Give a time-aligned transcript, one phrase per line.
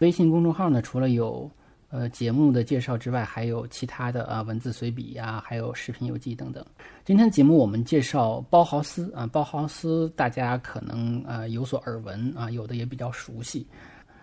[0.00, 1.48] 微信公众号呢，除了有
[1.90, 6.64] 呃节目的介绍之外，还有其他的啊文字随笔呀，还有视频游记等等。
[7.04, 13.66] 今天节目我们介绍包豪斯啊，包豪斯大家可能呃有所耳闻啊，有的也比较熟悉。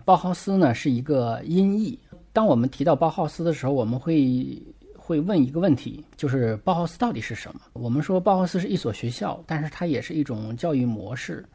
[0.03, 1.97] 包豪斯呢是一个音译。
[2.33, 4.59] 当我们提到包豪斯的时候，我们会
[4.97, 7.61] 会问一个问题，就是包豪斯到底是什么？
[7.73, 11.45] 我们说包豪斯是一所学校，但是它也是一种教育模式。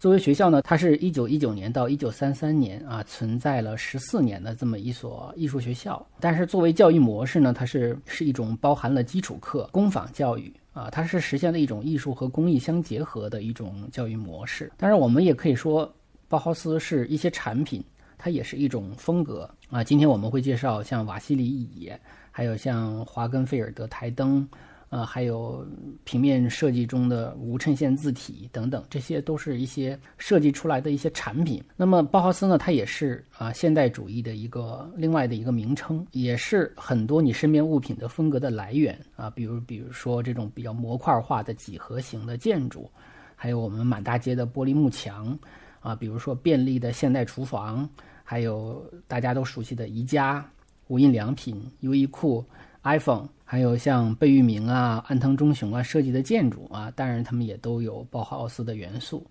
[0.00, 6.04] 作为学校呢，它是一九一九年到一九三三年啊，存在了十四年的这么一所艺术学校。
[6.18, 14.72] 但是作为教育模式呢，它是是一种包含了基础课、工坊教育啊，它是实现了一种艺术和工艺相结合的一种教育模式。
[14.78, 15.94] 当然，我们也可以说，
[16.28, 17.84] 包豪斯是一些产品，
[18.16, 19.84] 它也是一种风格啊。
[19.84, 21.92] 今天我们会介绍像瓦西里椅，
[22.30, 24.48] 还有像华根菲尔德台灯。
[24.90, 25.64] 呃，还有
[26.02, 31.62] 平面设计中的无衬线字体等等，这些都是一些设计出来的一些产品。
[31.76, 39.30] 那么包豪斯呢，它也是啊现代主义的一个另外的一个名称，也是很多你身边物品的风格的来源啊。
[39.30, 42.90] 比如，比如说这种比较模块化的几何形的建筑，
[43.36, 45.38] 还有我们满大街的玻璃幕墙
[45.78, 47.88] 啊，比如说便利的现代厨房，
[48.24, 50.44] 还有大家都熟悉的宜家、
[50.88, 52.44] 无印良品、优衣库、
[52.82, 53.28] iPhone。
[53.50, 59.26] 还有像贝聿铭啊、安藤忠雄啊设计的建筑啊，当然他们也都有包豪斯的元素，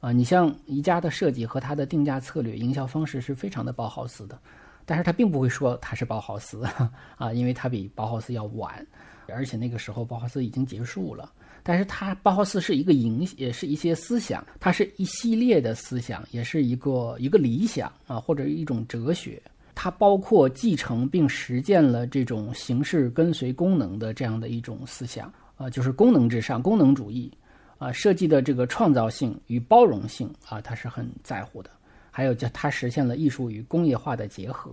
[0.00, 4.38] 啊，你像宜家的设计和它的定价策略、营销方式是非常的包豪斯的，
[4.84, 6.62] 但是他并不会说它是包豪斯
[7.16, 8.86] 啊，因为它比包豪斯要晚，
[9.28, 19.40] 而且那个时候包豪斯已经结束了，但是它包豪斯是一个影，也是一些思想，它是一系列的思想，也是一个一个理想啊，或者一种哲学。
[19.74, 27.30] 它包括继承并实践了这种形式跟随功能的这样的一种思想，啊，就是功能至上、功能主义，
[27.78, 31.70] 啊，设计的这个创造性与包容性啊，他是很在乎的。
[32.10, 34.70] 还有叫他实现了艺术与工业化的结合。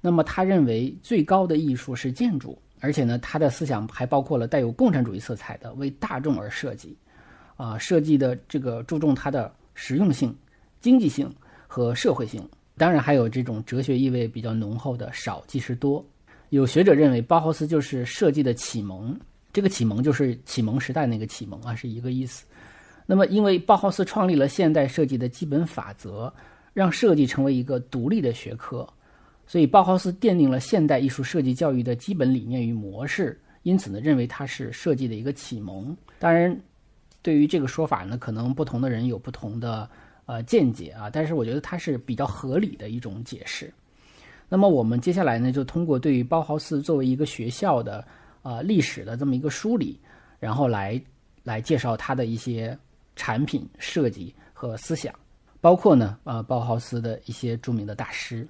[0.00, 6.96] 那么他认为最高的艺术是建筑，而且呢，他的思想还包括了带有共产主义色彩的为大众而设计，
[7.56, 10.36] 啊，设计的这个注重它的实用性、
[10.80, 11.32] 经济性
[11.68, 12.42] 和社会性。
[12.78, 16.02] 当然，还有这种哲学意味比较浓厚的少即是多。
[16.50, 19.14] 有学者认为，包豪斯就是设计的启蒙。
[19.52, 22.46] 这个启蒙就是启蒙时代那个启蒙啊，是一个意思。
[23.04, 26.32] 那么，因为包豪斯创立了现代设计的基本法则，
[26.72, 28.88] 让设计成为一个独立的学科，
[29.46, 33.38] 所以包豪斯奠定了现代艺术设计教育的基本理念与模式。
[33.64, 35.94] 因此呢，认为它是设计的一个启蒙。
[36.18, 36.58] 当然，
[37.20, 39.88] 对于这个说法呢，可能不同的人有不同的。
[40.28, 43.72] 呃，见解啊，但是我觉得它是比较合理的一种解释。
[44.46, 48.06] 那么我们接下来呢，就通过对于包豪斯作为一个学校的
[48.42, 49.98] 呃历史的这么一个梳理，
[50.38, 51.00] 然后来
[51.42, 52.78] 来介绍它的一些
[53.16, 55.14] 产品设计和思想，
[55.62, 58.46] 包括呢呃包豪斯的一些著名的大师。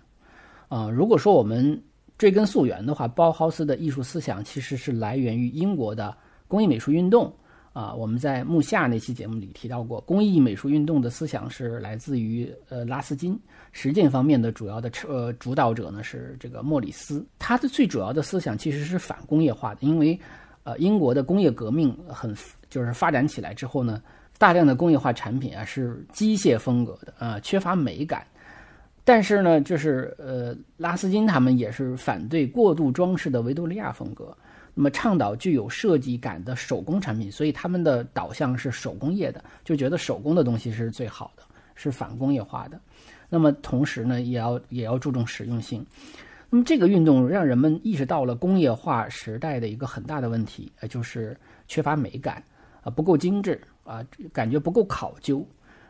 [0.68, 1.80] 啊，如果说我们
[2.18, 6.12] 追根溯源的话，包豪斯的艺术思想其实是来源于英国的
[6.48, 7.32] 工艺美术运动。
[7.72, 13.38] 啊，我们在木下那期节目里提到过，工艺美术运动的思想是来自于呃拉斯金，
[13.70, 17.24] 实践方面的主要的呃主导者呢是这个莫里斯。
[17.38, 20.18] 他的最主要的思想其实是反工业化的，因为
[20.64, 22.34] 呃英国的工业革命很
[22.68, 24.02] 就是发展起来之后呢，
[24.38, 28.26] 大量的工业化产品啊是机械风格的啊，缺乏美感。
[29.04, 34.36] 但是呢，就是呃拉斯金他们也是反对过度装饰的维多利亚风格。
[34.78, 41.42] 那么倡导具有设计感的手工产品，所以他们的导向是手工业的，就觉得手工的东西是最好的，
[41.74, 42.80] 是反工业化的。
[43.28, 45.84] 那么同时呢，也要也要注重实用性。
[46.48, 51.36] 那么这个运动让人们意识到了工业化时代的一个很大的问题，呃，就是
[51.66, 52.40] 缺乏美感，
[52.82, 55.44] 啊，不够精致，啊，感觉不够考究。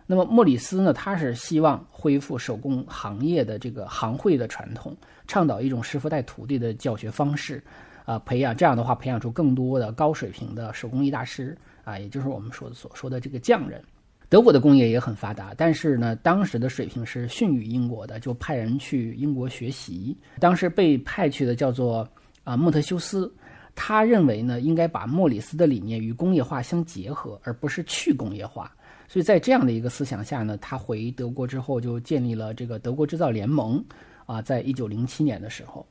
[0.06, 4.96] 那么莫里斯呢，他是希望恢复手工行业的这个行会的传统，
[5.26, 7.62] 倡导一种师傅带徒弟的教学方式。
[8.08, 13.84] 啊，培养这样的话，培养出更多的高水平的手工艺大师啊，也就是我们说的所说的这个匠人。
[14.31, 20.16] 德国的工业也很发达，但是呢，当时的水平是逊于英国的，就派人去英国学习。
[20.40, 22.08] 当时被派去的叫做
[22.44, 23.31] 啊莫特修斯，
[23.75, 28.75] 他认为呢，应该把莫里斯的理念与工业化相结合，而不是去工业化。
[29.06, 33.84] 所以在这样的一个思想下呢，他回德国之后就建立了这个德国制造联盟。
[34.25, 35.87] 啊，在一九零七年的时候。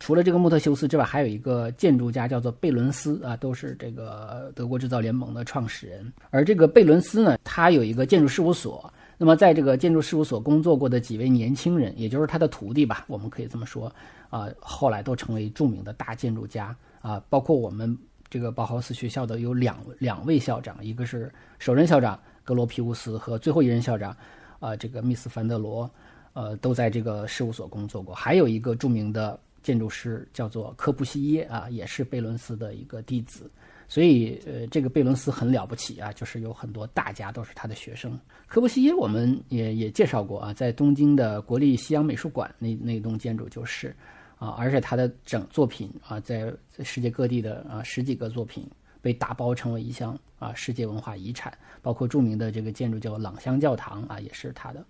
[0.00, 6.10] 除了这个穆特修斯之外，还有一个建筑家叫做贝伦斯啊，都是这个德国制造联盟的创始人。
[6.30, 8.92] 而这个贝伦斯呢，他有一个建筑事务所。
[9.18, 13.94] 那么在这个建筑事务所工作过的几位年轻人，也就是他的徒弟吧，我们可以这么说
[14.30, 17.22] 啊，后来都成为著名的大建筑家啊。
[17.28, 17.94] 包括我们
[18.30, 24.16] 这个包豪斯学校的有两两位校长，一个是首任校长格罗皮乌斯和最后一任校长
[24.60, 25.90] 啊，这个密斯凡德罗，
[26.32, 28.14] 呃，都在这个事务所工作过。
[28.14, 29.38] 还有一个著名的。
[29.62, 33.50] 建筑师叫做科布西耶啊，也是贝伦斯的一个弟子，
[33.88, 38.18] 所以呃，这个贝伦斯很了不起啊，就是有很多大家都是他的学生。
[38.46, 43.94] 科布西耶我们也也介绍过啊，在东京的国立西洋美术馆那那栋建筑就是
[44.38, 48.66] 啊，而且他的整作品啊，在在世界各地的啊十几个作品
[49.02, 51.52] 被打包成为一项啊世界文化遗产，
[51.82, 54.84] 包括著名的这个建筑叫朗香教堂啊，也是他的。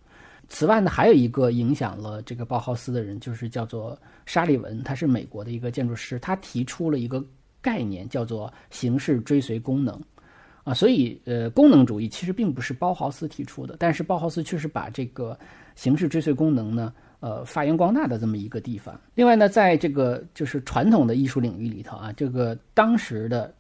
[0.53, 7.25] 此外呢，还有一个影响了这个包豪斯的人，就是叫做沙利文，他是美国的一个建筑师，他提出了一个
[7.63, 9.99] 概念，叫做形式追随功能，
[10.65, 15.39] 啊，所以呃，功能主义其实并不是包豪斯提出的，但是包豪斯确实把这个
[15.77, 19.01] 形式追随功能呢，呃，发扬光大的这么一个地方。
[19.15, 23.55] 另外呢，在这个就是传统的艺术领域里头啊，这个当时的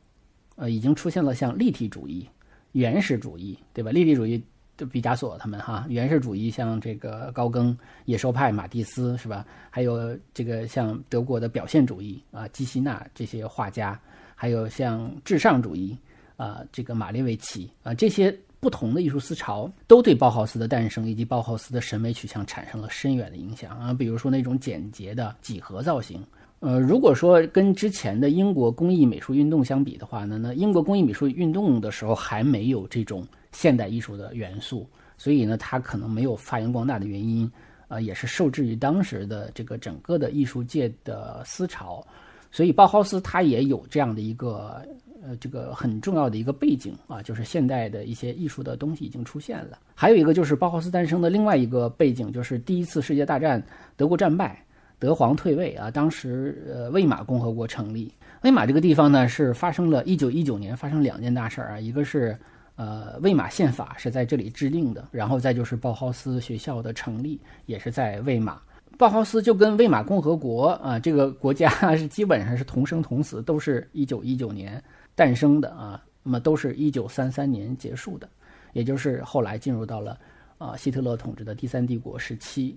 [0.56, 2.26] 呃，已经出现了像立体主义、
[2.72, 3.92] 原始主义，对吧？
[3.92, 4.42] 立体主义。
[4.80, 9.44] 就毕加索他们哈，原始主义像这个高更、野兽派、马蒂斯是吧？
[9.68, 14.00] 还有这个像德国的表现主义啊，基希纳这些画家，
[14.34, 15.94] 还有像至上主义
[16.38, 23.92] 啊，这个马列维奇啊，这些不同的艺术思潮都对包豪斯的诞生以及包豪斯的审美取向产生了深远的影响啊。
[23.92, 26.24] 比如说那种简洁的几何造型，
[26.60, 33.28] 呃，如果说跟之前的英国工艺美术运动相比的话呢，那英国工艺美术运动的时候还没有这种。
[33.52, 37.50] 现代艺术的元素，所以呢，它可能没有发扬光大的原因，
[37.88, 42.06] 啊，也是受制于当时的这个整个的艺术界的思潮，
[42.50, 44.80] 所以包豪斯他也有这样的一个
[45.22, 49.78] 呃这个很重要的一个背景啊，就是现代的一些艺术的东西已经出现了。
[49.94, 53.62] 还有一个就是包豪斯诞生的另外一个背景，就是第一次世界大战
[53.96, 54.64] 德国战败，
[54.98, 58.12] 德皇退位啊，当时呃魏玛共和国成立，
[58.42, 62.38] 魏玛这个地方呢是发生了一九一九年发生两件大事儿啊，一个是。
[62.80, 68.58] 呃，魏玛宪法是在这里制定的，然后再就是包豪斯学校的成立也是在魏玛。
[68.96, 74.82] 包豪斯就跟魏玛共和国啊这个国家是基本上是同生同死，都是一九一九年
[75.14, 78.26] 诞生的啊，那么都是一九三三年结束的，
[78.72, 80.18] 也就是后来进入到了
[80.56, 82.74] 啊希特勒统治的第三帝国时期。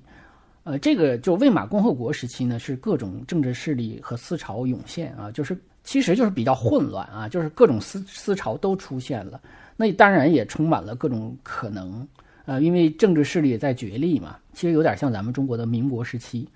[0.65, 9.39] 呃，这个就魏玛共和国时期呢，是各种政治势力和思潮涌现啊，就是其实就是比较混乱啊，就是各种思思潮都出现了。
[9.75, 12.07] 那当然也充满了各种可能，
[12.45, 14.37] 呃，因为政治势力也在角力嘛。
[14.53, 16.47] 其实有点像咱们中国的民国时期，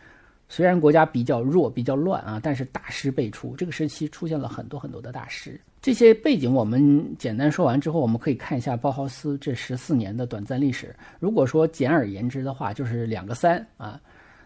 [0.48, 3.56] 虽然国家比较弱、比较乱啊，但是大师辈出。
[3.56, 5.60] 这个时期出现了很多很多的大师。
[5.82, 10.94] 这些背景我们简单说完之后，我们可以看一下包豪斯这十四年的短暂历史。
[11.20, 14.00] 如果说简而言之的话，就是两个三啊，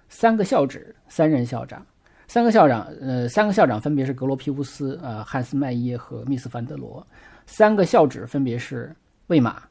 [0.07, 1.83] 三个校址，三任校长，
[2.27, 7.06] 三个校长，呃，三个校长分别是格罗皮乌斯、呃汉斯麦耶和密斯凡德罗。
[7.51, 8.95] 三个校址分别是
[9.27, 9.62] 魏玛、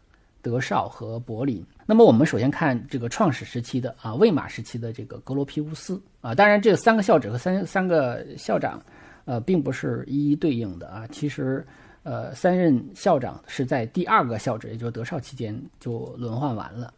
[0.43, 1.65] 德绍和柏林。
[1.87, 6.35] 那么我们首先看这个创始时期的啊，魏玛时期的这个格罗皮乌斯啊。
[6.35, 8.81] 当然，这三个校址和三三个校长，
[9.25, 11.07] 呃，并不是一一对应的啊。
[11.07, 11.67] 其实，
[12.03, 16.93] 呃，三任校长是在第二个校址，也就是德绍期间就轮换完了。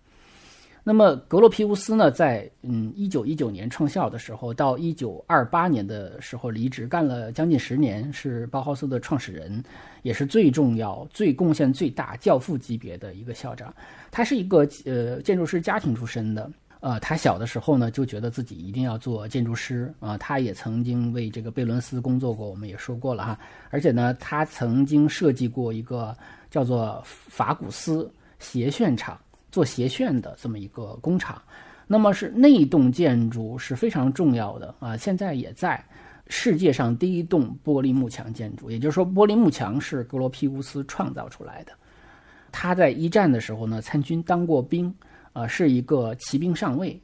[0.84, 9.62] 那么格罗皮乌斯呢，在嗯一九一九年创校的时候，到一九二八年的时候离职，干了将近十年，是包豪斯的创始人，
[10.02, 13.72] 也是最重要、最贡献最大、教父级别的一个校长。
[14.10, 20.18] 他是一个呃建筑师家庭出身的，呃，他小的时候呢就觉得自己一定要做建筑师啊。
[20.18, 23.38] 他也曾经为这个贝伦斯工作过，我们也说过了哈。
[23.70, 26.12] 而且呢，他曾经设计过一个
[26.50, 29.16] 叫做法古斯斜旋厂。
[29.52, 31.40] 做斜旋的这么一个工厂，
[31.86, 35.84] 那么是那一栋建筑是非常重要的啊，现在也在
[36.26, 41.72] 世界上第一栋玻璃幕墙建筑，也就是说玻璃幕墙是格罗皮乌斯创造出来的。
[42.50, 44.92] 他在一战的时候呢参军当过兵，
[45.34, 46.98] 啊是一个骑兵上尉。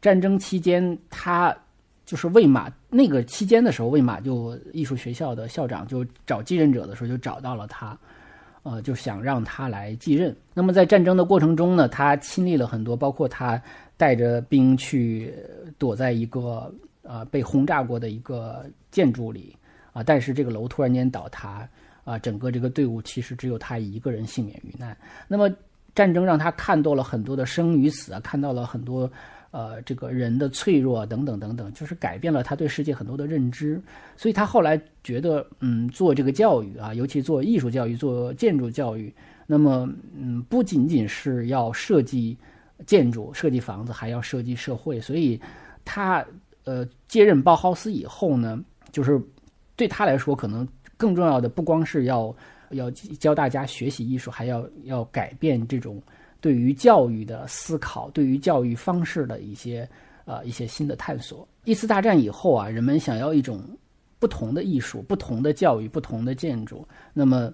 [0.00, 1.56] 战争期间他
[2.04, 7.96] 就是魏玛那个期间的时候，魏玛就艺术学校的校长就找继任者的时候就找到了他。
[8.62, 10.34] 呃，就想让他来继任。
[10.54, 13.60] 那么在战争的过程中呢，他亲历了很多，包括他
[13.96, 15.34] 带着兵去
[15.78, 19.56] 躲在一个呃被轰炸过的一个建筑里
[19.92, 21.68] 啊，但是这个楼突然间倒塌
[22.04, 24.96] 啊，整个这个队伍其实只有他一个人幸免于难。
[25.26, 25.50] 那么
[25.94, 29.10] 战争让他看到了很多的生与死啊，看到了很多
[29.52, 33.80] 呃这个人的脆弱等等等等，就是改变了他对世界很多的认知。
[34.16, 39.14] 所以他后来觉得，嗯，做这个教育啊，尤其做艺术教育、做建筑教育，
[39.46, 42.36] 那么嗯，不仅仅是要设计
[42.84, 45.00] 建筑、设计房子，还要设计社会。
[45.00, 45.40] 所以
[45.84, 46.26] 他
[46.64, 49.22] 呃接任包豪斯以后呢，就是
[49.76, 50.66] 对他来说，可能
[50.96, 52.34] 更重要的不光是要。
[52.72, 56.02] 要教大家学习艺术，还要要改变这种
[56.42, 59.88] 对于教育的思考，对于教育方式的一些
[60.26, 61.48] 呃一些新的探索。
[61.64, 63.62] 一次大战以后啊，人们想要一种
[64.18, 66.86] 不同的艺术、不同的教育、不同的建筑。
[67.14, 67.50] 那么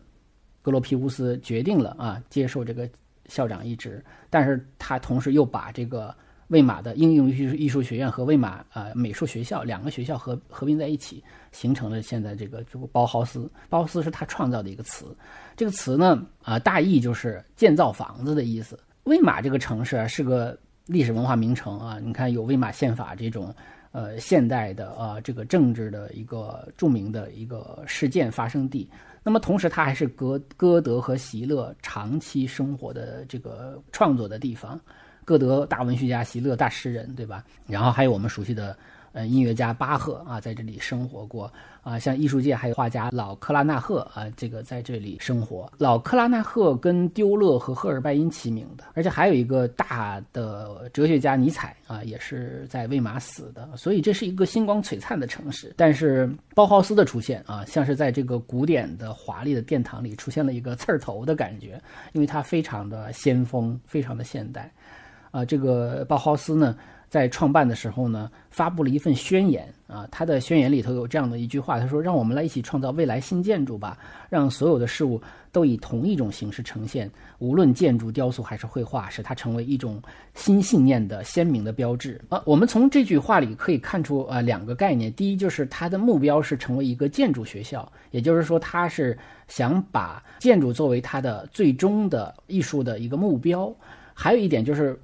[0.62, 2.90] 格罗皮乌斯决定了啊，接受这个
[3.26, 6.12] 校长一职，但是他同时又把这个。
[6.48, 13.50] 魏玛的应用艺术艺术学院和魏玛呃美术学校两个学校合合并在一起，形成了现在这个这个包豪斯。
[13.68, 15.14] 包豪斯是他创造的一个词，
[15.56, 18.78] 这个词呢啊大意就是建造房子的意思。
[19.04, 23.54] 魏玛这个城市啊是个历史文化名城啊，你看有魏玛宪法这种
[23.92, 28.88] 呃现代的啊这个政治的一个著名的一个事件发生地。
[29.22, 34.80] 那么同时它还是歌歌德和席勒长期生活的这个创作的地方。
[35.28, 37.44] 歌德大文学家，席勒大诗人，对吧？
[37.66, 38.74] 然后还有我们熟悉的，
[39.12, 41.98] 呃，音乐家巴赫啊，在这里生活过啊。
[41.98, 45.70] 像艺术界还有画家老克拉纳赫啊，这个在这里生活。
[45.76, 53.68] 老克拉纳赫跟丢勒和赫尔拜因齐名的，而且还有一个大的哲学家尼采啊，也是在魏玛死的。
[53.76, 55.74] 所以这是一个星光璀璨的城市。
[55.76, 61.78] 但是包豪斯的出现啊，像是在这个古典的华丽的殿堂里出现了一个刺儿头的感觉，
[62.14, 64.72] 因为它非常的先锋，非常的现代。
[65.30, 66.76] 啊，这个包豪斯呢，
[67.08, 70.06] 在创办的时候呢，发布了一份宣言啊。
[70.10, 75.20] 他的宣言里头有这样的一句话，他说：“让我们来一起创造未来新建筑吧，让所有的事物
[75.52, 80.02] 都以同一种形式呈现，无论建筑、雕塑还是绘画，使它成为一种
[80.34, 89.16] 新信念的鲜明的标志。”啊，我们从这句话里可以看出啊两个概念：第一，就是他的目标是成为一个建筑学校，也就是说，他是
[89.46, 93.70] 想把建筑作为他的最终的艺术的一个目标；
[94.14, 94.98] 还有一点就是。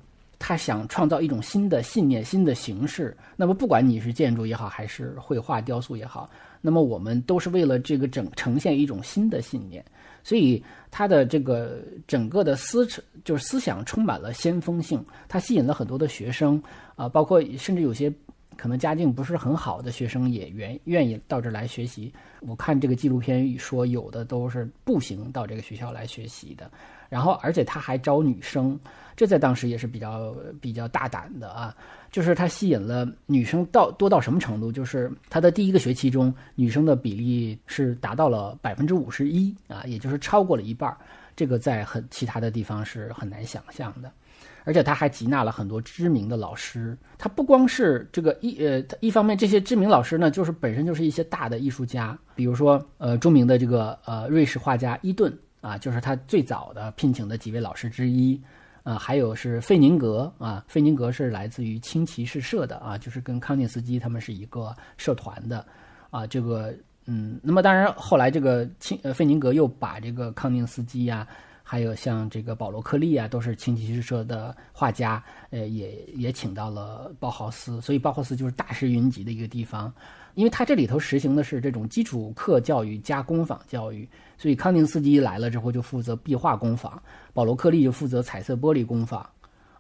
[0.47, 3.17] 他想创造一种新的信念、新的形式。
[3.35, 6.29] 那么，不管你是建筑也好，还是绘画、雕塑也好，
[6.61, 9.83] 那么我们都是为了这个整呈现一种新的信念。
[10.23, 12.87] 所以，他的这个整个的思
[13.25, 15.03] 就是思想充满了先锋性。
[15.29, 16.63] 他吸引了很多的学生
[16.95, 18.13] 啊，包括甚至有些
[18.55, 22.13] 可能家境不是很好的学生也愿愿意到这儿来学习。
[22.41, 26.71] 我看这个纪录片说，有的都是步行到这个学校来学习的。
[27.09, 28.79] 然后，而且他还招女生，
[29.15, 31.75] 这在当时也是比较比较大胆的啊。
[32.11, 34.71] 就是他吸引了女生到多到什么程度？
[34.71, 40.97] 就是他的第一个学期中，女生的比例是达到了百分之五十一啊，也就是超过了一半。
[41.35, 44.11] 这个在很其他的地方是很难想象的。
[44.63, 46.97] 而且他还集纳了很多知名的老师。
[47.19, 55.37] 他不光是这个一呃，一方面这些知名老师呢，就是本身就是一些大的艺术家，比如说呃，著名的这个呃瑞士画家伊顿。
[55.65, 58.39] 啊，就是他最早的聘请的几位老师之一，
[58.83, 65.67] 啊，还有是费宁格啊，费宁格是来自于轻骑士社的啊，就是跟康定斯基他们是一个社团的，
[66.11, 66.75] 啊，这个
[67.07, 71.27] 嗯，那么当然后来这个轻呃费宁格又把这个康定斯基呀，
[71.63, 79.91] 还有像这个保罗克利啊，都是轻骑士社的画家，呃，也也请到了包豪斯，所以包豪斯就是大师云集的一个地方。
[80.35, 89.25] 因为他这里头实行的是这种基础课教育加工坊教育，所以康定斯基来了之后就负责壁画工坊，保罗克利就负责彩色玻璃工坊，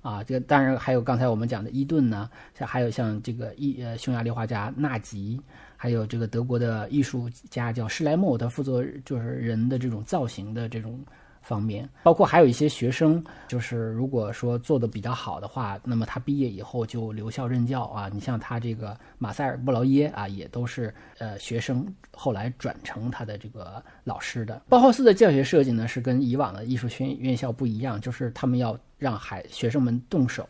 [0.00, 5.40] 啊，这当然还有刚才我们讲的伊顿呢，像还有像这个伊呃匈牙利画家纳吉，
[5.76, 10.98] 还有这个德国的艺术家叫施莱默，他负责就是人的这种造型的这种。
[11.44, 18.08] 方面，包括还有一些学生，就是如果说做的比较好的话，那么他毕业以后就留校任教啊。
[18.10, 24.62] 你像他这个马塞尔·布劳耶啊，也都是呃学生后来转成他的这个老师的。
[24.70, 30.48] 包豪斯的教学设计呢，是跟以往的艺术学院校不一样，就是他们要让孩学生们动手，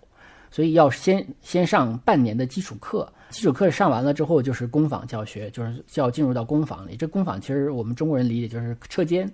[0.48, 6.96] 所以要先先上半年的基础课，基础课上完了之后就是工坊教学，就是要进入到工坊里。
[6.96, 9.28] 这工坊其实我们中国人理解就是车间。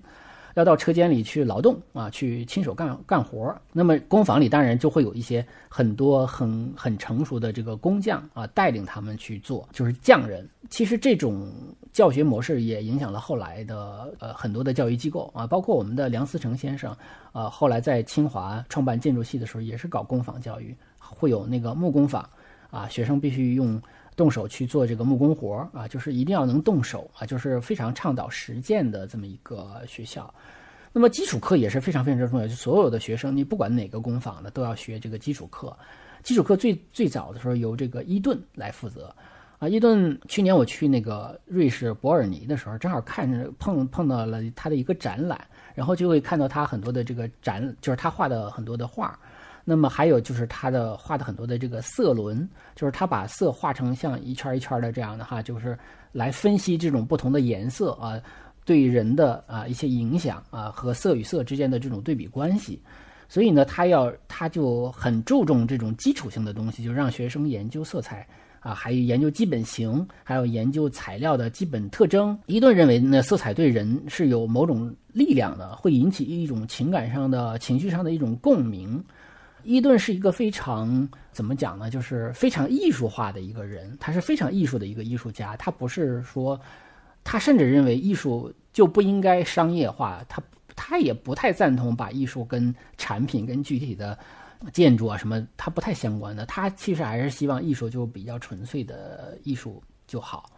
[0.54, 3.54] 要到车间里去劳动啊，去亲手干干活。
[3.72, 10.48] 那么工坊里当然就会有一些很多很很成熟的这个工匠啊，带领他们去做，就是匠人。
[10.68, 11.52] 其实这种
[11.92, 16.94] 教学模式也影响了后来的呃很多的教育机构啊，包括我们的梁思成先生
[17.32, 22.28] 啊，后来在清华创办建筑系的时候也是搞工坊教育，会有那个木工坊
[22.70, 23.80] 啊，学生必须用。
[24.20, 30.32] 动手去做这个木工活啊，就是一定要能动手啊，就是非常倡导实践的这么一个学校。
[30.92, 35.74] 那么基础课也是非常非常重要，就所有的学生，你不管哪个工坊的都要学这个基础课。
[36.22, 39.10] 基础课最最早的时候由这个伊顿来负责。
[39.58, 45.40] 啊，伊顿去年我去那个瑞士伯尔尼的时候，正好看着碰碰到了他的一个展览，
[45.74, 49.18] 然后就会看到他很多的这个展，就是他画的很多的画。
[49.64, 55.78] 那么还有就是他的画的很多的这个色轮，就是他把色画成像一圈一圈的这样的哈，就是
[56.12, 58.20] 来分析这种不同的颜色啊
[58.64, 62.80] 对人的啊一些影响啊和色与色之间的这种对比关系。
[63.28, 68.26] 所以呢，他要他就很注重这种基础性的东西，就让学生研究色彩。
[68.62, 72.38] 啊，还有研究基本型，还有研究材料的基本特征。
[72.44, 79.02] 伊顿认为呢，色彩对人是有某种力量的，会引起一种情感上的情绪上的一种共鸣。
[79.64, 81.90] 伊顿是一个非常怎么讲呢？
[81.90, 85.56] 就是非常艺术化的一个人，他是非常艺术的一个艺术家。
[85.56, 86.60] 他不是说，
[87.24, 90.24] 他甚至认为艺术就不应该商业化。
[90.28, 90.42] 他
[90.74, 94.18] 他也不太赞同把艺术跟产品跟具体的。
[94.74, 96.44] 建筑啊，什么，他不太相关的。
[96.44, 100.50] 他其实还是希望艺术就比较纯粹的艺术就好。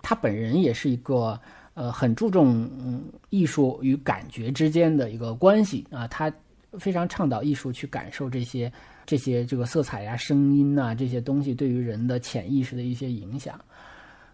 [0.00, 1.38] 他本人也是一个
[1.74, 6.08] 呃很注重嗯艺术与感觉之间的一个关系啊。
[6.08, 6.32] 他
[6.78, 8.72] 非常倡导艺术去感受这些
[9.04, 13.60] 这些这个色彩呀、声音呐这些东西对于人的潜意识的一些影响。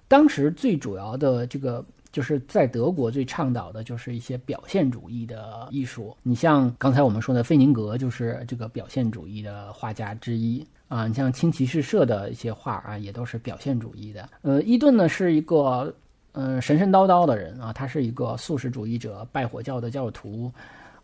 [0.09, 1.85] 当时最主要的这个。
[2.13, 6.17] 就是在德国最倡导的就是一些表现主义的艺术。
[6.23, 11.07] 你像刚才我们说的费宁格，就是这个表现主义的画家之一啊。
[11.07, 14.27] 你像青骑士社的一些画啊，也都是表现主义的。
[14.41, 15.95] 呃，伊顿呢是一个
[16.33, 20.51] 嗯神神叨叨的人啊，他是一个素食主义者，拜火教的教徒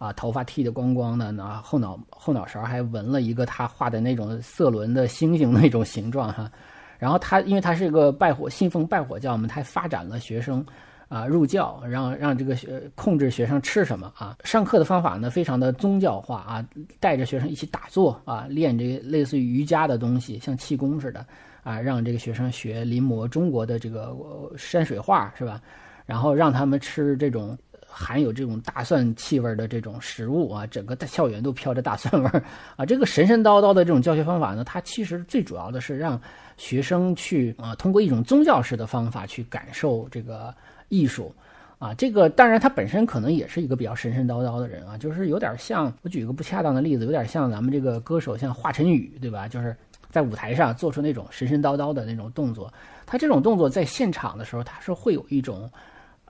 [0.03, 6.51] 啊，头发剃得光光的，呢，后脑后脑勺还纹了一个他画的那种色轮的星星那种形状哈。
[6.99, 10.65] 然后他因为他是一个拜火信奉拜火教嘛，他还发展了学生。
[11.09, 14.35] 啊，入教让让这个学控制学生吃什么啊？
[14.45, 16.67] 上课的方法呢，非常的宗教化啊，
[17.01, 21.23] 带着学生一起打坐啊，练这类似于瑜伽的东西，像气功似的
[21.63, 24.17] 啊，让这个学生学临摹中国的这个
[24.57, 25.61] 山水画是吧？
[26.07, 27.59] 然后让他们吃这种
[27.93, 32.43] 含有这种大蒜气味的这种食物啊，整个校园都飘着大蒜味儿
[32.77, 32.87] 啊。
[32.87, 36.21] 这个神神叨叨的这种教学方法呢，它其实最主要的是让
[36.57, 40.53] 学生去啊，通过一种宗教式的方法去感受这个。
[40.89, 41.35] 艺术，
[41.79, 49.49] 啊，这个当然他本身可能也是一个比较神神叨叨的人啊，就是有点像我举一个不恰当的例子，有点像咱们这个歌手像华晨宇，对吧？
[49.49, 49.75] 就是
[50.11, 52.71] 在舞台上做出那种神神叨叨的那种动作，
[53.07, 55.67] 他这种动作在现场的时候，他是会有一种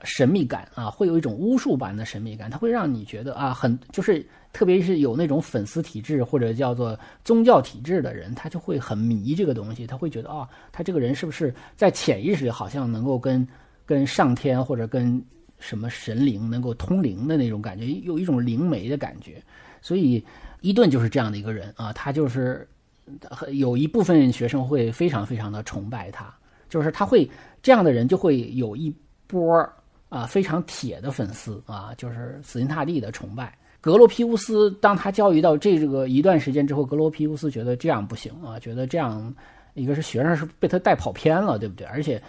[0.05, 13.47] 神秘感啊，会有一种巫术般的神秘感，他会让你觉得啊，很就是特别是有那种粉丝体质或者叫做宗教体质的人，他就会很迷这个东西，他会觉得啊，他这个人是不是在潜意识里好像能够跟。
[13.85, 15.23] 跟上天或者跟
[15.59, 19.43] 什么神灵能够通灵的那种感觉，有一种灵媒的感觉，
[19.83, 20.25] 所以
[20.61, 22.67] 伊顿就是这样的一个人啊，他就是
[23.51, 26.33] 有一部分学生会非常非常的崇拜他，
[26.71, 27.29] 就是他会
[27.61, 28.95] 这样的人就会有一
[29.27, 29.69] 波
[30.12, 34.70] 啊非常铁的粉丝啊，就是死心塌地的崇拜格罗皮乌斯。
[34.81, 39.35] 当他教育到这个一段时间之后，格罗皮乌斯觉得这样不行啊，觉得这样
[39.75, 41.87] 一个是学生是被他带跑偏了，对不对？
[41.87, 42.22] 而且。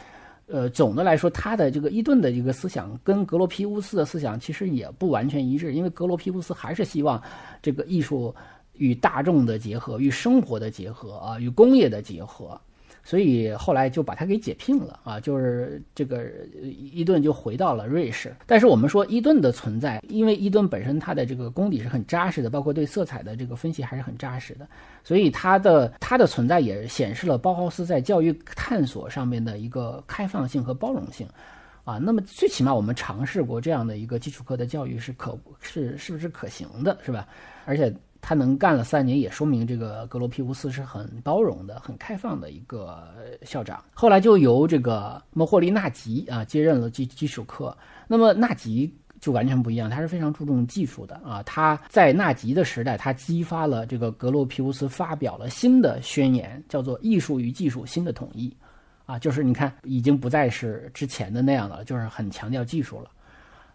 [0.45, 7.19] 呃，总的来说，他的这个伊顿的这个思想跟格罗皮乌斯的思想其实也不完全一致，因为格罗皮乌斯还是希望
[7.61, 8.35] 这个艺术
[8.73, 12.59] 与大众的结合、与生活的结合啊、与工业的结合。
[13.03, 16.23] 所以后来就把他给解聘了啊，就是这个
[16.61, 18.33] 伊顿就回到了瑞士。
[18.45, 24.65] 但是我们说伊顿的存在，因为伊顿本身他的这个功底是很扎实的，包括对色彩的这个分析还是很扎实的，
[25.03, 31.27] 所以他的他的存在也显示了包豪斯在教育探索上面的一个开放性和包容性
[31.83, 31.97] 啊。
[31.97, 37.27] 那么最起码我们尝试过这样的一个基础课的教育是可是是不是可行的，是吧？
[37.65, 37.93] 而且。
[38.25, 43.03] 他能干了三年，也说明这个格罗皮乌斯是很包容的、很开放的一个
[43.41, 43.83] 校长。
[43.93, 47.77] 后来就由这个莫霍利纳吉啊接任了基基础课。
[48.07, 51.43] 那么纳吉就完全不一样，他是非常注重技术的啊。
[51.43, 58.55] 他在纳吉的时代，他激发了这个格罗皮乌斯发表了新的宣言，叫做“艺术与技术新的统一”。
[59.05, 63.09] 啊，就是你看，已经不再是之前的那样了，就是很强调技术了。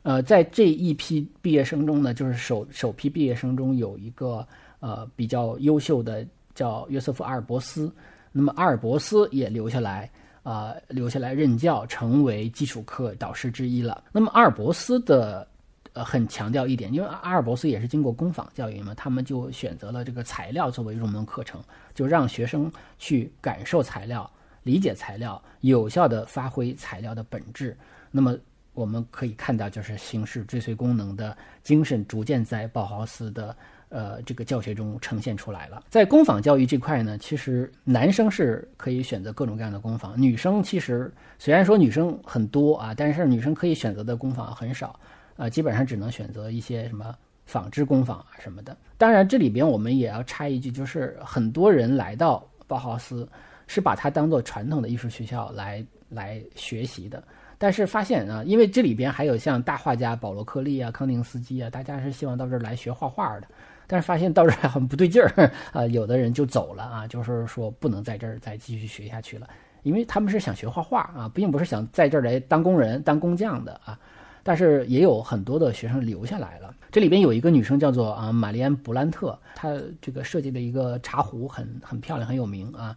[0.09, 4.47] 呃，在这一批毕业生中呢，就是首首批毕业生中有一个
[4.81, 7.92] 呃比较优秀的叫约瑟夫阿尔伯斯，
[8.33, 10.11] 那么阿尔伯斯也留下来
[10.42, 14.03] 啊留下来任教，成为基础课导师之一了。
[14.11, 15.47] 那么阿尔伯斯的
[15.92, 21.61] 呃很强调一点，因为阿尔伯斯也是经过工坊教育嘛，他们就选择了这个材料作为入门课程，
[21.94, 24.31] 就让学生去感受材料、
[24.62, 27.77] 理解材料，有效的发挥材料的本质。
[28.11, 28.35] 那么
[28.79, 33.57] 我们可以看到，就是形式追随功能的精神逐渐在鲍豪斯的
[33.88, 35.83] 呃这个教学中呈现出来了。
[35.91, 44.99] 在工坊教育这块呢，其实男生是可以选择各种各样的工坊，女生其实虽然说女生很多啊，但是女生可以选择的工坊很少
[45.37, 47.12] 啊，基本上只能选择一些什么
[47.47, 48.77] 纺织工坊啊什么的。
[48.97, 53.29] 当然，这里边我们也要插一句，就是很多人来到包豪斯
[53.67, 57.21] 是把它当做传统的艺术学校来来学习的。
[57.61, 63.49] 但是发现啊，因为这里边还有像大画家保罗克利啊、康定斯基啊，大家是希望到这儿来学画画的。
[63.88, 69.49] 但是发现到这儿很不对劲儿 啊，有的人就走了啊，就是说不能在这儿再继续学下去了，
[69.83, 73.99] 因为他们是想学画画啊，并不是想在这儿来当工人、当工匠的啊。
[74.44, 76.73] 但是也有很多的学生留下来了。
[76.92, 82.97] 这里边有一个女生叫做啊玛丽安·布兰特，她这个设计的一个茶壶很很漂亮，很有名啊。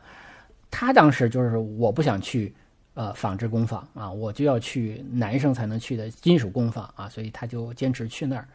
[0.70, 2.54] 她当时就是我不想去。
[2.94, 8.46] 呃，纺织工坊啊，我就要去男生才能去的金属工坊啊，所以他就坚持去那儿。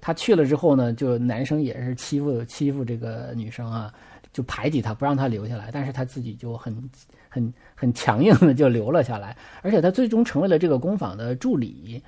[0.00, 3.92] 他去了之后呢，就男生也是欺负欺负这个女生啊，
[4.32, 5.70] 就排挤她，不让她留下来。
[5.70, 6.90] 但是他自己就很
[7.28, 12.02] 很很强硬的就留了下来，而且他最终成为了这个工坊的助理。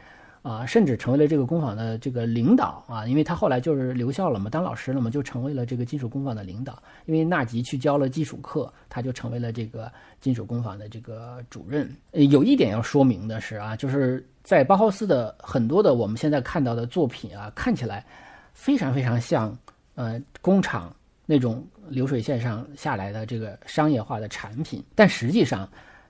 [0.44, 6.82] 啊，甚至成为了这个工坊的这个领导啊，因为他后来就是留校了嘛，当老师了嘛，就成为了这个金属工坊的领导。
[7.06, 11.90] 因为纳吉去教了基础课，他就成为了这个金属工坊的这个主任。
[12.10, 18.04] 呃，有一点要说明的是啊，就是在包豪斯的很多的我们现在看到的作品啊，看起来
[18.52, 19.56] 非常非常像
[19.94, 25.66] 呃工厂那种流水线上下来的这个商业化的产品，但实际上。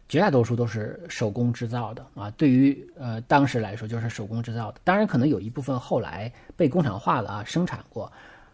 [0.09, 4.81] 绝大多数都是手工制造的啊，对于呃当时来说就是手工制造的。
[4.85, 8.11] 当然，可能有一部分后来被工厂化了啊，生产过。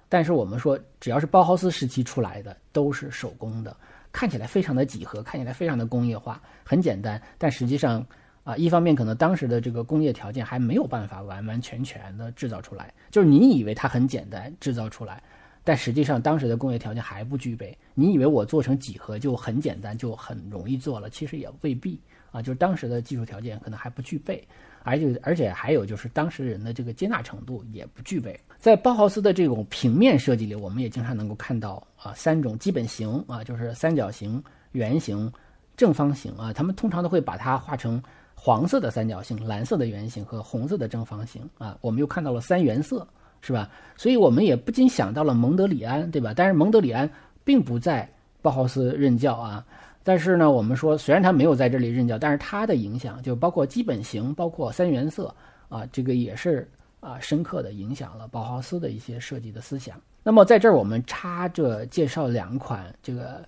[0.08, 3.76] 但是我们说，只要是包豪斯时期出来的，都是手工的，
[4.10, 7.20] 看起来非常的几何，看起来非常的工业化，很简单。
[7.38, 8.04] 但实际上
[8.42, 15.22] 啊，一方面可能当时的这个工业条件还没有办法完完全全的制造出来，就是你以为它很简单制造出来。
[15.62, 17.76] 但实际上，当时的工业条件还不具备。
[17.94, 21.10] 你以为我做成几何就很简单，就很容易做了？
[21.10, 22.00] 其实也未必
[22.32, 22.40] 啊。
[22.40, 24.42] 就是当时的技术条件可能还不具备，
[24.84, 28.38] 而且而且还有就是当时人的这个接纳程度也不具备。
[28.58, 34.42] 在包豪斯的这种平面设计里，我们也经常能够看到啊三种基本形啊，就是三角形、
[34.72, 35.30] 圆形、
[35.76, 36.54] 正方形啊。
[36.54, 38.02] 他们通常都会把它画成
[38.34, 41.76] 黄色的三角形、蓝色的圆形和红色的正方形啊。
[41.82, 43.06] 我们又看到了三原色。
[43.40, 43.70] 是吧？
[43.96, 46.32] 所以我们也不禁想到了蒙德里安，对吧？
[46.34, 47.08] 但是蒙德里安
[47.44, 48.08] 并不在
[48.42, 49.64] 包豪斯任教啊。
[50.02, 55.34] 但是呢，我们说虽然他没有在这里任教，但是他的影响就包括基本型，包括三原色
[55.68, 56.68] 啊，这个也是
[57.00, 60.00] 啊，深刻的影响了包豪斯的一些设计的思想。
[60.22, 63.44] 那么在这儿我们插着介绍两款这个。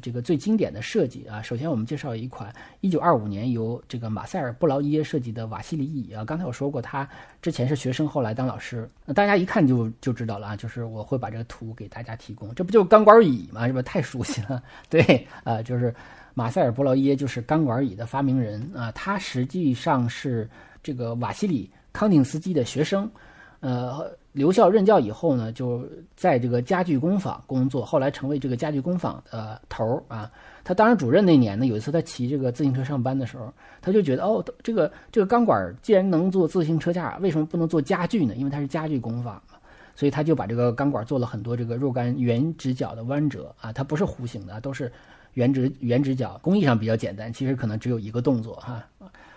[0.00, 6.24] 这个最经典的设计啊，首先我们介绍一款1925年由这个马塞尔·布劳耶设计的瓦西里椅啊。
[6.24, 7.08] 刚才我说过，他
[7.40, 8.88] 之前是学生，后来当老师。
[9.04, 12.54] 那大家一看就就知道了啊，就是我会把这个图给大家提供。
[12.54, 13.66] 这不就是钢管椅吗？
[13.66, 13.82] 是吧？
[13.82, 14.62] 太熟悉了。
[14.88, 15.94] 对啊，就是
[16.34, 18.90] 马塞尔·布劳耶就是钢管椅的发明人啊。
[18.92, 20.48] 他实际上是
[20.82, 23.10] 这个瓦西里·康定斯基的学生，
[23.60, 24.10] 呃。
[24.36, 25.82] 留校任教以后呢，就
[26.14, 30.30] 在这个家具工坊工作，后来成为这个家具工坊的头儿啊。
[30.62, 38.34] 他当上主任那年呢，有一次他骑这个自行车上班的时候，他就觉得哦，这个这个钢管既然能做自行车架，为什么不能做家具呢？
[38.34, 39.56] 因为它是家具工坊嘛，
[39.94, 44.92] 所以他就把这个钢管做了很多这个若干圆直角的弯折啊，它不是弧形的，都是
[45.32, 48.84] 圆直圆直角，工艺上比较简单，其实可能只有一个动作哈。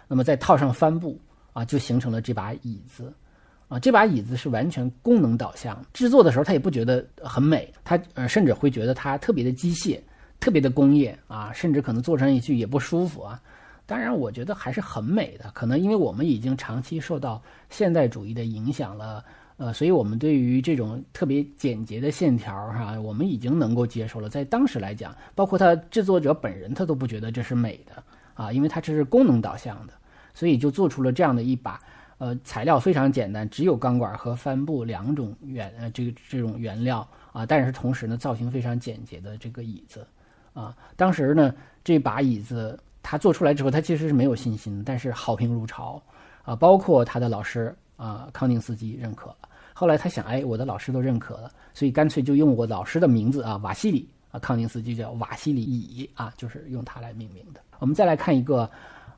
[0.10, 1.18] 那么再套上帆布
[1.54, 3.14] 啊，就形成了这把椅子。
[3.70, 10.00] 啊，这把椅子是完全功能导向，制作的时候他也不觉得很美，他呃甚至会觉得它特别的机械，
[10.40, 13.40] 特别的工业啊，甚至可能坐上去也不舒服啊。
[13.86, 19.24] 当然，我觉得还是很美的，可能因为我们已经长期受到现代主义的影响了，
[19.58, 24.28] 呃，所以我们对于这种特别简洁的线条哈，我们已经能够接受了。
[24.30, 28.04] 在当时来讲，包括他制作者本人，他都不觉得这是美的
[28.34, 29.94] 啊，因为它这是功能导向的，
[30.34, 31.80] 所以就做出了这样的一把。
[32.20, 40.06] 呃，材料非常简单，只有钢管和帆布两种原呃这个这种原料啊，但是同时呢，造型非常简洁的这个椅子
[40.54, 46.02] 啊，当时呢这把椅子他做出来之后，他其实是没有信心，但是好评如潮
[46.44, 49.38] 啊，包括他的老师啊康定斯基认可了。
[49.74, 57.62] 后来他想，哎，我的老师都认可了，所以干脆就用我老师的名字啊，瓦西里啊康定斯基叫瓦西里椅啊，就是用它来命名的。
[57.80, 58.70] 我们再来看一个。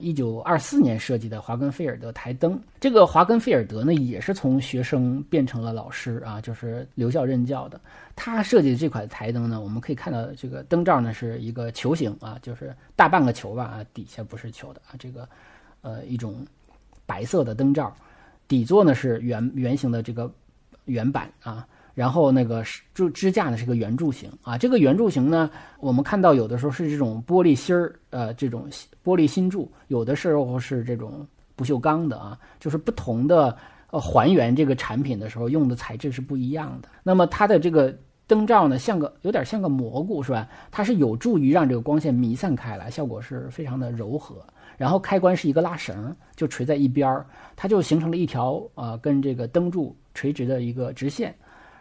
[0.01, 7.79] 一九二四年设计的华根菲尔德台灯，这个华根菲尔德呢，也是从学生变成了老师啊，就是留校任教的。
[8.15, 15.27] 他设计的这款台灯呢，我们可以看到这个灯罩呢是一个球形啊，就是大半个球吧啊，底下不是球的啊，这个
[15.81, 16.45] 呃一种
[17.05, 17.95] 白色的灯罩，
[18.47, 20.31] 底座呢是圆圆形的这个
[20.85, 24.58] 圆板啊，然后那个支支架呢是个圆柱形啊。
[24.58, 25.49] 这个圆柱形呢，
[25.80, 28.67] 我们看到有的时候是这种玻璃芯儿，呃，这种
[29.04, 31.25] 玻璃芯柱，有的时候是这种
[31.56, 33.56] 不锈钢的啊，就是不同的
[33.89, 36.89] 呃还原这个产品的时候用的材质是不一样的。
[37.04, 37.95] 那么它的这个。
[38.27, 40.47] 灯罩呢，像个有点像个蘑菇，是吧？
[40.71, 44.38] 它是有助于让这个光线弥散开来，效果是非常的柔和。
[44.77, 47.25] 然后开关是一个拉绳，就垂在一边儿，
[47.58, 51.36] 它就形成了一条呃跟这个灯柱垂直的一个直线。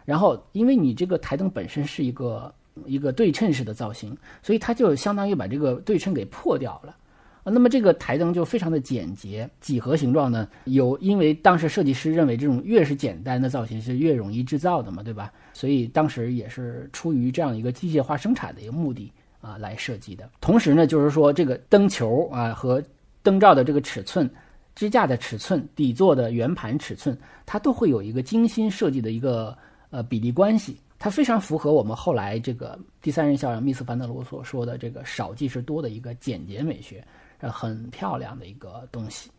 [0.05, 2.53] 然后因为你这个台灯本身是一个
[2.85, 6.95] 一个对称式的造型，所以它就相当于把这个对称给破掉了。
[7.43, 10.47] 那么这个台灯就非常的简洁，几何形状呢？
[10.65, 15.33] 有因为当时设计师认为这种越是简单的造型是越容易制造的嘛，对吧？
[15.51, 19.11] 所以当时也是出于这样一个机械化生产的一个目的
[19.41, 20.29] 啊来设计的。
[20.39, 22.79] 同时呢，就是说这个灯球啊和
[23.23, 24.29] 灯罩的这个尺寸、
[24.75, 29.57] 支架的尺寸、底座的圆盘尺寸，它都会有一个精心设计的一个
[29.91, 37.05] 呃比例关系，它非常符合我们后来这个第三人校长密斯凡德罗所说的这个少即是多的一个简洁美学。
[37.43, 39.31] 呃，很漂亮的一个东西。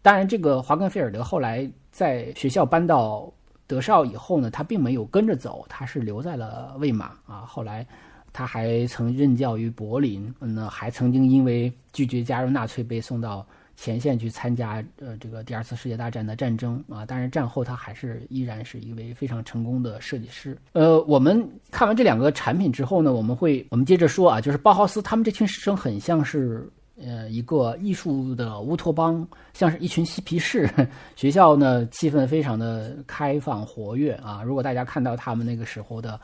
[0.00, 3.28] 当然，这个华根菲尔德后来在学校搬到
[3.66, 7.40] 德绍以后呢，他并没有跟着走，他是留在了魏玛啊。
[7.40, 7.84] 后来
[8.32, 13.44] 他还曾任教于柏林，嗯呢还曾经因为拒绝加入纳粹被送到
[13.76, 17.04] 前线去参加呃这个第二次世界大战的战争啊。
[17.06, 20.56] 但是战后他还是依然是一位非常成功的设计师。
[20.72, 26.68] 呃，我们看完这两个产品之后呢，我们会我们接着说啊，就是包豪斯他们这群师生很像是。
[27.04, 30.70] 呃，一个艺术的乌托邦，像是一群嬉皮士。
[31.16, 34.40] 学校呢，气氛非常的开放活跃啊。
[34.42, 36.20] 如果大家看到他们那个时候的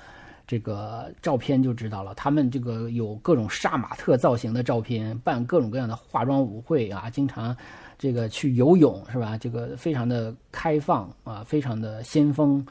[0.48, 2.14] 这个照片，就知道了。
[2.14, 7.54] 他们这个有各种杀马特造型的照片，办各种各样的化妆舞会啊，经常
[7.98, 9.37] 这个去游泳是吧？
[9.37, 12.66] 这个非常的开放啊，非常的先锋。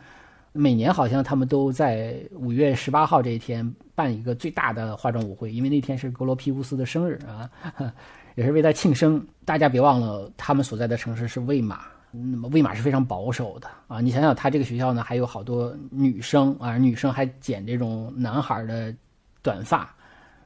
[0.54, 7.48] 每年好像他们都在五月十八号这一天办一个最大的化妆舞会，因为那天是格罗皮乌斯的生日啊，
[8.34, 9.24] 也是为他庆生。
[9.46, 11.82] 大家别忘了，他们所在的城市是魏玛，
[12.32, 14.02] 那么魏玛是非常保守的啊。
[14.02, 18.94] 你想想，他这个学校呢，还有好多女生啊，女生还剪这种男孩的
[19.42, 19.94] 短发，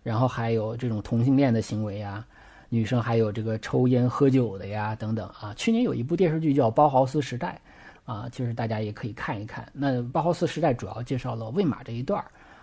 [0.04, 2.26] 然后还有这种同性恋的行为啊，
[2.70, 5.54] 女生还有这个抽烟喝酒的呀，等等啊。
[5.56, 7.60] 去年有一部电视剧叫《包豪斯时代》。
[8.04, 9.66] 啊，其实大家也可以看一看。
[9.72, 12.22] 那包豪斯时代主要介绍了魏玛这一段，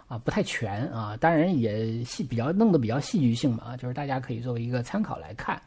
[0.09, 5.59] 啊，不太全啊，当然也戏比较弄得比较戏剧性嘛，就是大家可以作为一个参考来看。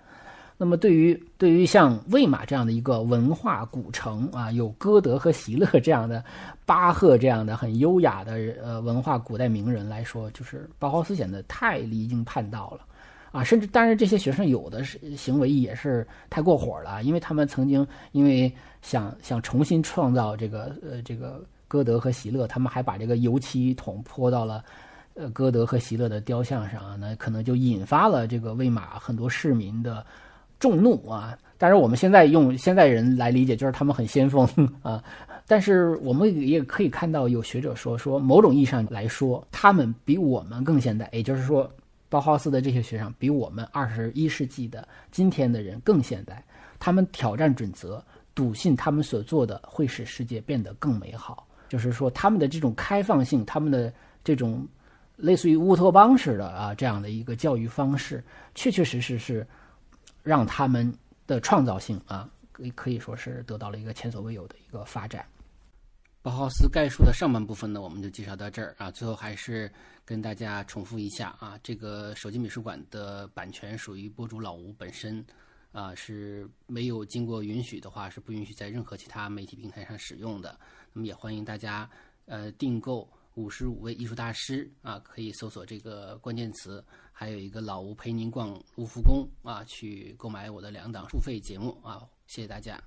[0.62, 6.24] 那么对于对于像魏玛这样的一个文化古城啊，有歌德和席勒这样的，
[6.67, 12.82] 巴赫这样的很优雅的呃文化古代名人来说，就是包豪斯显得太离经叛道了。
[13.32, 24.63] 啊，甚至当然，这些学生有的是行为也是太过火了，因为他们曾经因为想想重新创造这个呃这个歌德和席勒，他们还把这个油漆桶泼到了
[25.15, 30.06] 呃歌德和席勒的雕像上，那可能就引发了这个魏玛很多市民的
[30.62, 31.38] 众怒啊。
[31.58, 34.47] 但是，我们现在用现在人来理解，就是他们很先锋
[34.82, 35.04] 啊。
[35.45, 41.69] 但是我们也可以看到，有学者说说，某种意义上来说，他们比我们更现代，也就是说。
[42.12, 46.43] 包豪斯的这些学生比我们二十一世纪的今天的人更现代，
[46.78, 48.04] 他们挑战准则，
[48.36, 51.47] 笃信他们所做的会使世界变得更美好。
[51.69, 53.93] 就是说，他们的这种开放性，他们的
[54.26, 54.67] 这种
[55.15, 58.21] 类似于乌托邦式的啊这样的一个教育方式，
[58.56, 59.47] 确确实实是
[60.23, 60.93] 让他们
[61.27, 65.25] 的创造性啊可可以说是得到了一个前所未有的一个发展。
[66.23, 68.91] 包豪斯概述的上半部分呢，我们就介绍到这儿啊。
[68.91, 69.71] 最后还是
[70.05, 75.25] 跟大家重复一下啊，这个手机美术馆的版权属于博主老吴本身，
[75.71, 80.55] 啊是没有经过允许的话是不允许在任何其他媒体平台上使用的。
[80.93, 81.89] 那么也欢迎大家
[82.27, 92.08] 呃订购五十五位艺术大师啊，可以搜索这个关键词，还有一个老吴陪您逛卢浮宫啊，去购买我的两档付费节目啊。
[92.28, 92.82] 谢谢大家。